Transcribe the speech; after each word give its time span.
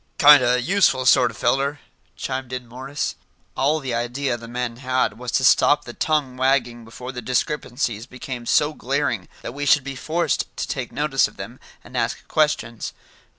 "Kind 0.17 0.41
o' 0.41 0.55
useful 0.55 1.05
sort 1.05 1.29
er 1.29 1.35
feller," 1.35 1.79
chimed 2.15 2.51
in 2.51 2.65
Morris. 2.67 3.13
All 3.55 3.79
the 3.79 3.93
idea 3.93 4.35
the 4.35 4.47
men 4.47 4.77
had 4.77 5.19
was 5.19 5.31
to 5.33 5.43
stop 5.43 5.85
the 5.85 5.93
tongue 5.93 6.37
wagging 6.37 6.83
before 6.83 7.11
the 7.11 7.21
discrepancies 7.21 8.07
became 8.07 8.47
so 8.47 8.73
glaring 8.73 9.27
that 9.43 9.53
we 9.53 9.67
should 9.67 9.83
be 9.83 9.95
forced 9.95 10.47
to 10.57 10.67
take 10.67 10.91
notice 10.91 11.27
of 11.27 11.37
them, 11.37 11.59
and 11.83 11.95
ask 11.95 12.27
questions. 12.27 12.93